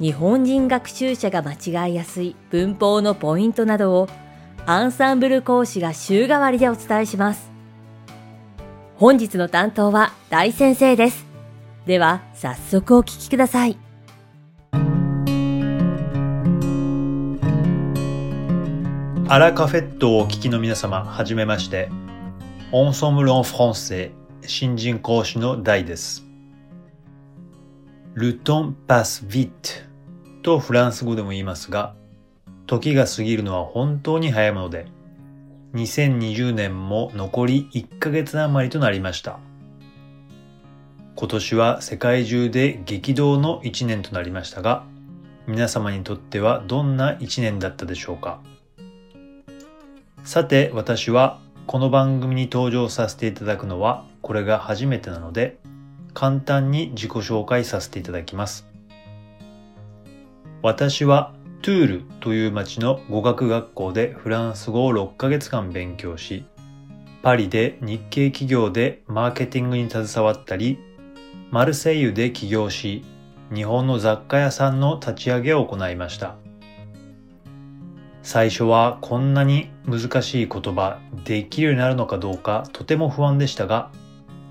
[0.00, 4.08] 日本人学習者が間違いやすい文法のポイントなどを
[4.64, 7.50] アンサンブル講師が週替わりでお伝えします。
[8.96, 11.26] 本日の担当は大先生です。
[11.84, 13.76] では早速お聞きください。
[19.28, 21.90] アラカフェットをお聞きの皆様、はじめまして。
[22.72, 24.12] オンソムル・オン・フランセ
[24.46, 26.24] 新人講師の大です。
[28.14, 29.89] ルトン・パス・ヴィット
[30.42, 31.94] とフランス語でも言いますが、
[32.66, 34.86] 時が過ぎるのは本当に早いもので、
[35.74, 39.38] 2020年も残り1ヶ月余りとなりました。
[41.16, 44.84] 今年は世界中で激動の1年となりましたが、
[45.46, 48.40] 皆様にとってはどんな1年だったでしょうか
[50.22, 55.58] さて私はこの番組に登場させていただくのはこれが初めてなので
[56.14, 58.69] 簡単に自己紹介させていただきます。
[60.62, 66.44] 私はトゥールという町の語学学校でフランス語を6ヶ月間勉強し、
[67.22, 70.78] パリで日系企業でマーケティングに携わったり、
[71.50, 73.04] マルセイユで起業し、
[73.54, 76.36] 日本の雑貨屋さんの立ち上げを行いました。
[78.22, 83.90] 最初はこんなに難しい言葉できるようになるのかどうかとても不安でしたが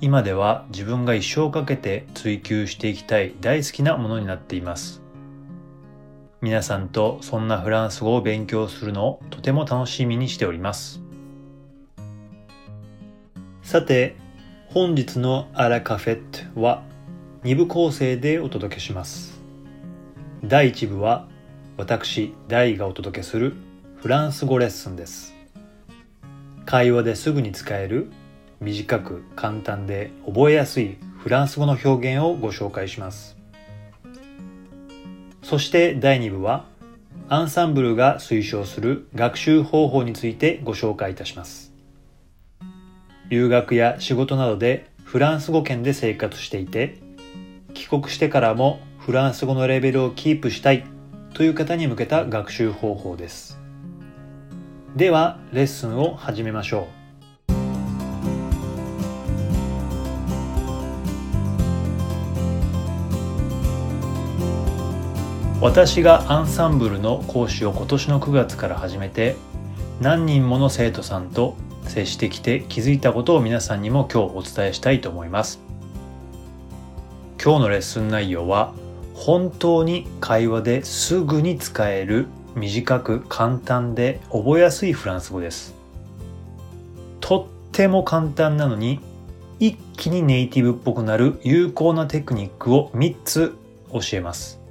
[0.00, 5.01] 今では自分が一生かけて追求していきたい大好きなものになっています
[6.42, 11.00] 皆さんとそんなフランス語を勉強するのをとても楽しみにしております
[13.62, 14.16] さて
[14.66, 16.82] 本日のアラカフェットは
[17.44, 19.40] 2部構成でお届けします
[20.44, 21.32] 第1部は
[21.78, 23.54] 私、大がお届けする
[23.96, 25.34] フランス語レッスンです。
[26.66, 28.12] 会話ですぐに使える
[28.60, 33.41] 短く簡単で覚えやすいフランス語の表現をご紹介します。
[35.42, 36.66] そして第2部は
[37.28, 41.72] アンサンブルが推奨する学習方法についてご紹介いたします。
[43.28, 46.98] 留学や仕事などでフランス語圏で生活していて
[47.74, 50.84] 帰国してからもフランス語のレベルをキープしたい
[51.34, 53.58] という方に向けた学習方法です。
[54.94, 57.01] では、レッスンを始めましょう。
[65.62, 69.36] 私がアンサンブルの講師を今年の9月から始めて、
[70.00, 75.60] 何人もの生徒さんと接してきて気づいたことを皆さんにも今日お伝えしたいと思います。
[77.40, 78.74] 今日のレッスン内容は
[79.14, 85.76] 本当に会話ですぐに使える短く簡単で覚えやすいフランス語です。
[87.20, 88.98] とっても簡単なのに
[89.60, 93.54] 一気にネイティブっぽくなる有効なテクニックを3つ
[93.92, 94.61] 教えます。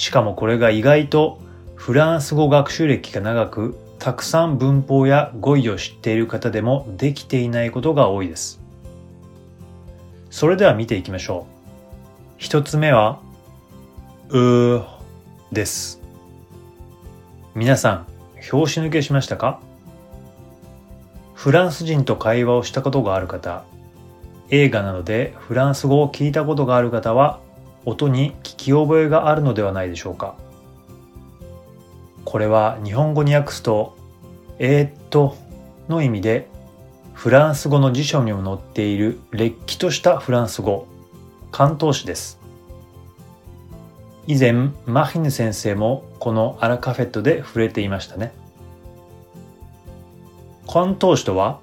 [0.00, 1.38] しかもこれが意外と
[1.74, 8.62] フランス語学習歴が長くたくさん文法や語彙を知っている方でもできていないことが多いです。
[10.30, 11.52] それでは見ていきましょう。
[12.38, 13.20] 一つ目は、
[14.30, 14.84] うー
[15.52, 16.00] です。
[17.54, 18.06] 皆さん、
[18.36, 19.60] 拍子抜けしましたか？
[21.34, 23.64] フランス人と会話をしたことがある方、
[24.48, 27.40] 映画などでフランス語を聞いたことがある方は、
[27.84, 30.36] 音に聞き覚えがあるのではないでしょうか。
[32.24, 33.96] これは日本語に訳すと、
[34.58, 35.36] えー、っと
[35.88, 36.48] の意味で、
[37.14, 40.86] フランス語の辞書にも載っているれっきとしたフランス語、
[41.50, 42.38] 関東詞です。
[44.26, 48.32] 以前、マヒヌ先生もこのアラカフェットで触れていましたね。
[50.68, 51.58] 関東詞とは、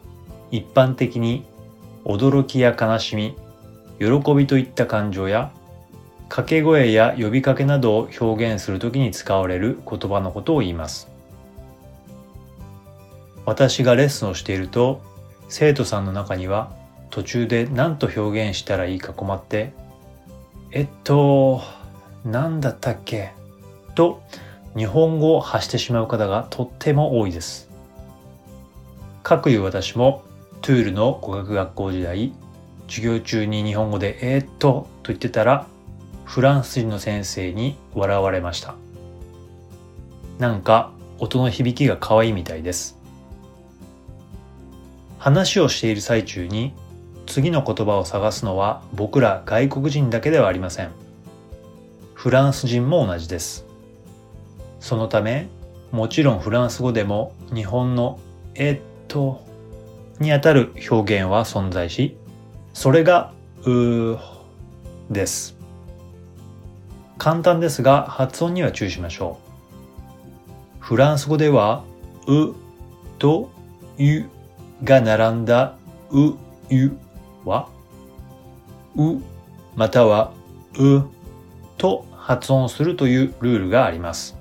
[0.52, 1.46] 一般的に
[2.04, 3.36] 驚きや悲しみ、
[4.00, 5.52] 喜びといった感情や、
[6.30, 11.10] 掛け声や呼びかけなどを表現するときに使われる言葉のことを言います。
[13.46, 15.02] 私がレッスンをしていると、
[15.48, 16.76] 生徒さんの中には
[17.10, 19.72] 途中で何と表現したらいいか困って、
[20.72, 21.62] えっと、
[22.26, 23.32] 何だったっけ？
[23.96, 24.22] と
[24.76, 27.70] 日本語を発してしまう方がとっても多いです。
[29.24, 30.24] かくいう私も
[30.62, 32.34] トゥールの語学学校時代、
[32.88, 35.68] 授業中に日本語でえ、っとと言ってたら、
[36.28, 38.76] フランス人の先生に笑われました。
[40.40, 42.98] なんか音の響きが可愛いみたいです。
[45.18, 46.74] 話をしている最中に
[47.28, 50.92] 次の言葉を探すのは僕ら外国人だけではありません。
[52.14, 53.66] フランス人も同じです。
[54.82, 55.48] そのため
[55.92, 58.20] もちろんフランス語でも日本の
[58.54, 59.46] えっと
[60.20, 62.18] にあたる表現は存在し
[62.74, 63.32] それが
[63.66, 64.18] う
[65.10, 65.57] です。
[67.18, 69.48] 簡単ですが発音には注意しましょう。
[70.80, 71.84] フランス語では
[72.28, 72.54] う
[73.20, 73.50] と
[73.98, 74.30] ゆ
[74.84, 75.76] が並んだ
[76.12, 76.34] う
[76.70, 76.98] ゆ
[77.44, 77.70] は
[78.96, 79.18] う
[79.76, 80.32] または
[80.78, 81.02] う
[81.78, 84.38] と発音するというルールがあります。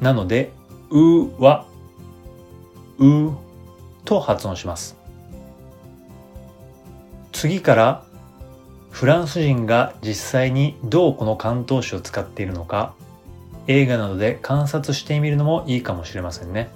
[0.00, 0.52] なので
[0.90, 1.66] うは
[2.98, 3.32] う
[4.04, 4.96] と発音します。
[7.32, 8.04] 次から
[8.98, 12.94] フランス人が実際にどうこの関東詞を使っているのか
[13.68, 16.68] 映画などで観察してみるのもいいかもしれませんね。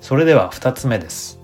[0.00, 1.38] それでは二つ目です。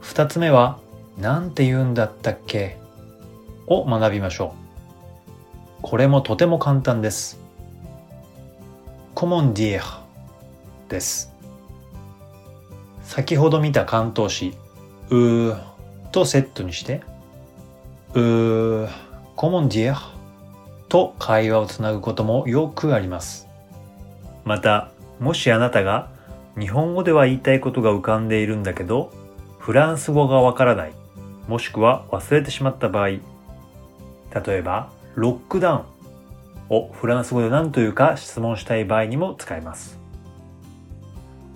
[0.00, 0.78] 二つ目は
[1.18, 2.78] 何て言うんだったっけ？
[3.66, 4.54] を学びましょ
[5.78, 5.82] う。
[5.82, 7.38] これもとても簡単です。
[9.14, 9.82] コモンディエ
[10.88, 11.34] です。
[13.02, 14.54] 先ほど見た関東詞
[15.10, 15.77] うー。
[16.18, 17.00] とセットにして、
[18.14, 18.88] うー、
[19.36, 20.12] コモンディア
[20.88, 23.46] と会話をつなぐこともよくあります。
[24.44, 26.10] また、もしあなたが
[26.58, 29.12] 日本語では言いたいことが浮かんでいるんだけど、
[29.60, 30.92] フランス語がわからない、
[31.46, 33.20] もしくは忘れてしまった場合、例
[34.48, 40.00] えば、ロックダウンをフランス語で何というか質問したい場合にも使えます。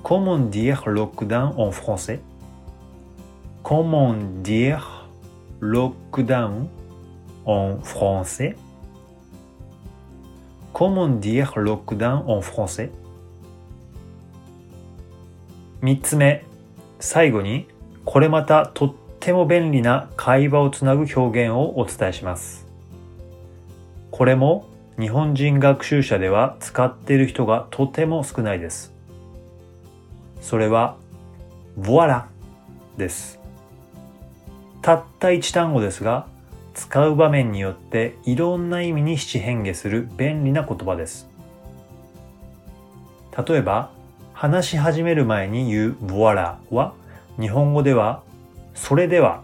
[0.04, 2.20] Comment dire lockdown en français
[3.62, 5.08] Comment dire
[5.60, 6.66] lockdown
[7.46, 8.56] en français?
[10.72, 12.90] Comment dire lockdown en français?
[15.80, 16.44] 三つ目、
[16.98, 17.66] 最後に
[18.04, 22.66] これまたとっても便利な会話をつなぐ表現をお伝えします。
[24.10, 24.66] これも
[24.98, 28.92] 日本人学習者では使っている人がとても少ないです。
[30.40, 30.96] それは、
[31.78, 32.24] voilà
[32.98, 33.41] です。
[34.82, 36.26] たった一単語ですが、
[36.75, 41.29] 使う場面によっていろんな意味に七変化する便利な言葉です。
[43.46, 43.90] 例えば、
[44.32, 46.94] 話し始める前に言う voila は、
[47.38, 48.23] 日本語では、
[48.75, 49.43] それでは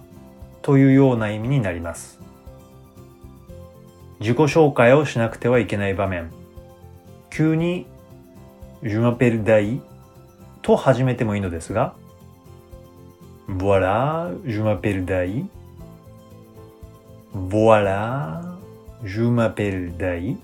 [0.60, 2.18] というような意味になります。
[4.18, 6.32] 自己紹介をしなくてはいけない場面。
[7.30, 7.86] 急に、
[8.82, 9.80] je m'appelle Dai
[10.62, 11.94] と始めてもいいのですが、
[13.48, 15.46] Voilà, je m'appelle Dai.
[17.32, 18.42] Voilà,
[19.02, 20.36] je m'appelle Dai.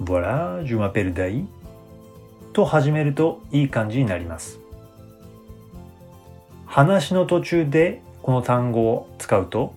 [0.00, 1.44] Voilà, je m'appelle Dai.
[2.54, 4.58] と始めるといい感じになります。
[6.66, 9.74] 話の途中でこの単語を使うと、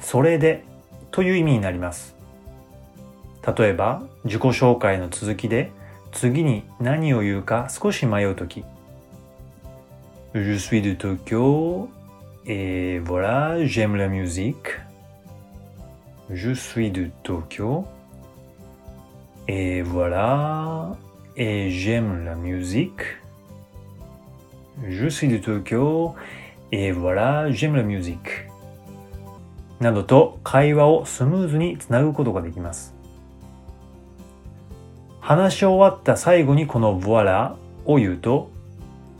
[0.00, 0.64] それで
[1.12, 2.16] という意味になります。
[3.56, 5.70] 例えば、自己紹介の続きで
[6.10, 8.64] 次に何を言うか少し迷うとき、
[10.35, 11.89] Je suis de Tokyo
[12.45, 14.79] et voilà, j'aime la musique.
[16.29, 17.85] Je suis de Tokyo
[19.47, 20.95] et voilà,
[21.35, 23.01] et j'aime la musique.
[24.87, 26.15] Je suis de Tokyo
[26.71, 28.47] et voilà, j'aime la musique.
[29.81, 32.93] などと会話をスムーズにつなぐことができます。
[35.19, 38.51] 話し終わった最後にこの voilà を言うと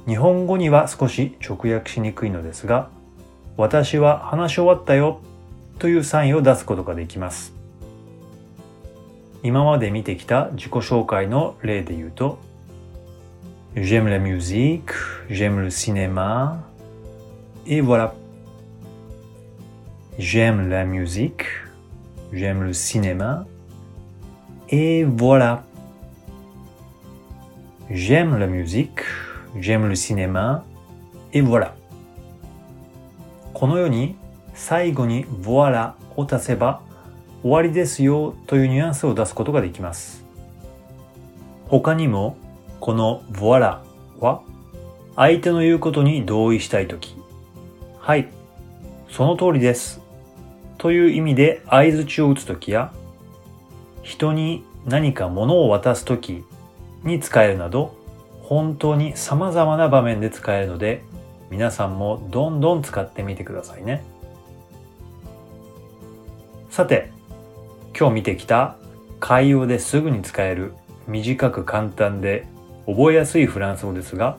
[0.06, 2.90] 日本語には少し直訳しにくいのですが、
[3.56, 5.20] 私は話し終わったよ
[5.78, 7.52] というサインを出すことができます。
[9.42, 12.38] 今まで見てきた自己紹介の例で言うと、
[13.74, 14.92] J'aime la musique,
[15.28, 16.62] j'aime le cinéma,
[17.66, 18.14] et voilà.
[20.18, 21.44] J'aime la musique,
[22.32, 23.44] j'aime le cinéma,
[24.70, 25.64] et voilà.
[27.90, 29.02] J'aime la musique,
[29.60, 30.64] j'aime le cinéma,
[31.32, 31.72] et voilà.
[33.54, 34.16] このように
[34.54, 36.82] 最後に voilà を足せば
[37.42, 40.24] 終わりですよというニュアンスを出すことができます。
[41.68, 42.36] 他にも
[42.80, 43.80] この voilà
[44.20, 44.42] は
[45.16, 47.16] 相手の言うことに同意したいとき、
[47.98, 48.28] はい、
[49.10, 50.00] その通りです
[50.78, 52.92] という意味で合図値を打つときや
[54.02, 56.44] 人に何か物を渡すとき
[57.02, 57.95] に使えるなど
[58.46, 61.02] 本当に様々な場面で使えるので
[61.50, 64.04] 皆さんもどんどん使ってみてくださいね。
[66.70, 67.10] さて、
[67.98, 68.76] 今日見てきた
[69.18, 70.74] 会話ですぐに使える
[71.08, 72.46] 短く簡単で
[72.86, 74.38] 覚えやすいフランス語ですが、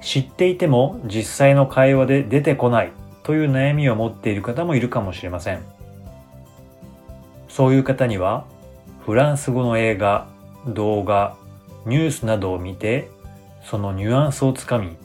[0.00, 2.92] 知っていても実際の会話で出てこない
[3.24, 5.60] という悩みを持っている方もいるかもしれません。
[7.48, 8.44] そういう方には、
[9.04, 10.28] フランス語の映画、
[10.68, 11.36] 動画、
[11.86, 13.08] ニュースなどを見て、
[13.62, 14.96] そのニュアンスをつかみ、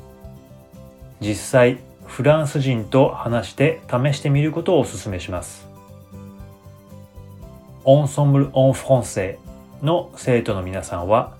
[1.20, 5.68] 実際フランス人と話して試してみることをお勧めします。
[7.84, 9.40] オンソンブル・オン・フランセ
[9.82, 11.36] の生徒の皆さんは、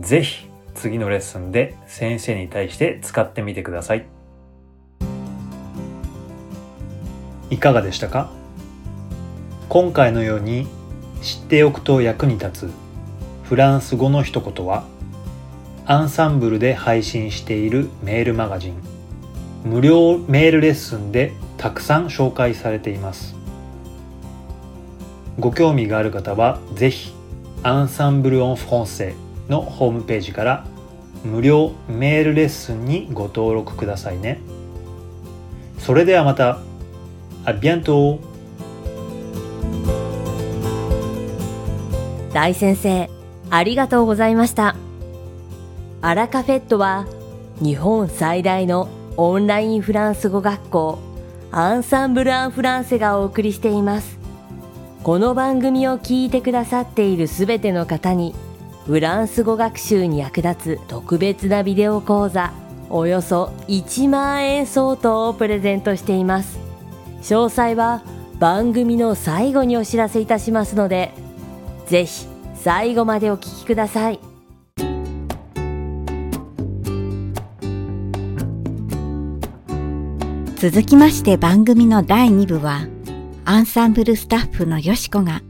[0.00, 4.06] ぜひ次のレッスンで先生に対して使ってみてください。
[7.50, 8.30] いかがでしたか？
[9.68, 10.66] 今回のように
[11.22, 12.83] 知っておくと役に立つ
[13.44, 14.84] フランス語の一言は
[15.84, 18.74] アンサンブルで配信しているメールマガジン。
[19.64, 23.34] 無料メールレッスンでたくさん紹介されています。
[25.38, 27.12] ご興味がある方はぜひ
[27.62, 29.14] アンサンブル・オン・フランセ
[29.50, 30.66] のホームページから
[31.22, 34.40] 無料メールレッスンにご登録くださいね。
[35.78, 36.60] それではまた。
[37.44, 38.18] あビアント
[42.32, 43.13] 大先生。
[43.50, 44.76] ありがとうございました。
[46.02, 47.06] アラカフェットは
[47.62, 50.98] 日本最大のオンラインフランス語学校
[51.50, 54.18] アンサンブル・アン・フランセがお送りしています。
[55.02, 58.34] この番組を聞いてくださっているすべての方に
[58.86, 62.52] フランス語学習に役立つ特別なビデオ講座
[62.90, 66.58] およそ1万円相当をプレゼントしています。
[67.22, 68.02] 詳細は
[68.38, 71.12] 番組の最後にお知らせいたしますので
[71.86, 72.26] ぜひ
[72.64, 74.18] 最後までお聞きください
[80.56, 82.88] 続きまして番組の第2部は
[83.44, 85.42] アンサンブルスタッフのよしこが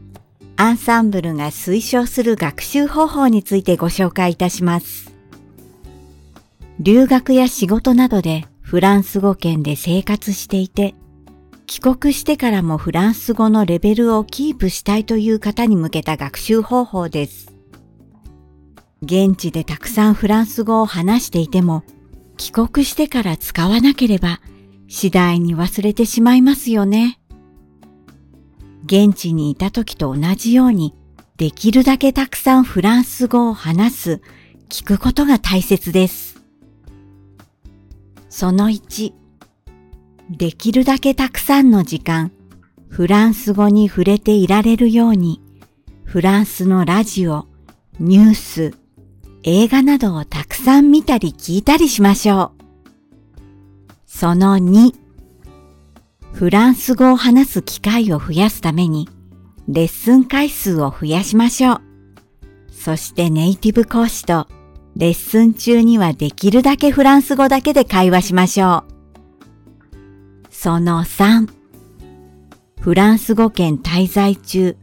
[0.57, 5.13] アンサンブルが推奨する学習方法についてご紹介いたします。
[6.79, 10.95] 留学や仕事などでフランス語圏で生活していて、
[11.67, 17.51] 帰国してからもフランス語のレベルをキープしたいという方に向けた学習方法です。
[19.01, 21.83] 現地でたくさんフランス語を話していても、
[22.37, 24.41] 帰国してから使わなければ
[24.87, 27.19] 次第に忘れてしまいますよね。
[28.85, 30.93] 現地にいた時と同じように、
[31.37, 34.21] できるだけたくさんフランス語を話す、
[34.69, 36.41] 聞くことが大切です。
[38.29, 39.13] その1、
[40.29, 42.31] できるだけたくさんの時間、
[42.89, 45.41] フランス語に触れていられるように、
[46.03, 47.47] フランスのラジオ、
[47.99, 48.73] ニュース、
[49.43, 52.61] 映画などをたくさん見たり聞いたりしましょう。
[54.07, 54.93] その2、
[56.33, 59.07] フランス語を話す機会を増やすために、
[59.67, 61.81] レッスン回数を増やしましょう。
[62.71, 64.47] そしてネイティブ講師と
[64.95, 68.94] レッスン中にはできるだけフランス語だけで会話しましょう。
[70.65, 71.47] その3、
[72.81, 74.75] フランス語圏滞在中、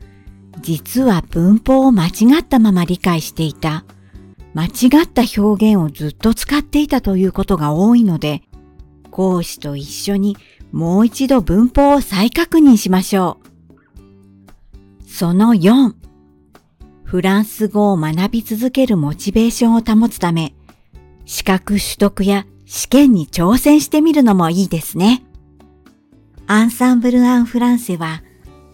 [0.61, 3.85] 実は文法を間違ったまま理解していた、
[4.55, 4.69] 間違
[5.03, 8.43] った表現をずっと使っていたということが多いので、
[9.11, 10.37] 講師と一緒に
[10.71, 13.39] もう一度文法を再確認しましょ
[15.05, 15.11] う。
[15.11, 15.95] その4、
[17.03, 20.55] フランス語を学び続けるモチベーションを保つため、
[21.25, 25.25] 資格取得や試験に挑戦してみるのもいいですね。
[26.49, 28.23] アンサンブル・アン・フランセは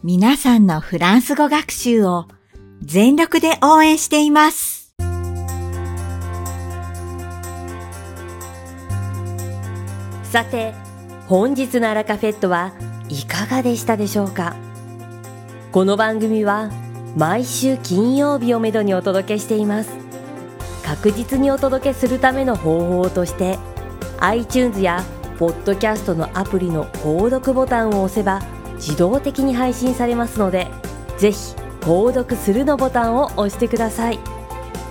[0.03, 2.27] 皆さんのフランス語学習を
[2.83, 4.95] 全力で応援しています。
[10.25, 10.75] さて、
[11.27, 12.73] 本日のアラカフェットは
[13.09, 14.57] いかがでしたでしょうか？
[15.71, 16.71] この番組は
[17.17, 19.91] 毎週金曜日をめどにお届けしています
[20.85, 23.59] 確実にお届けするための方法として
[24.21, 25.05] iTunes や
[25.39, 28.43] ポッドキャストのアプリの購読ボタンを押せば
[28.75, 30.67] 自動的に配信されますので
[31.17, 34.19] ぜひ購読するのボタンを押してください。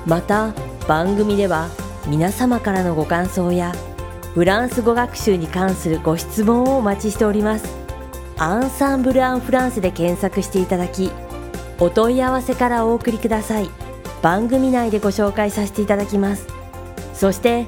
[0.05, 0.53] また
[0.87, 1.67] 番組では
[2.07, 3.73] 皆様からのご感想や
[4.33, 7.75] フランス語学習に関するご質問をお待ちしております。
[8.37, 11.11] アンサンブル・アン・フランスで検索していただき
[11.79, 13.69] お問い合わせからお送りください。
[14.21, 16.47] 番組内でご紹介させていただきます。
[17.13, 17.67] そして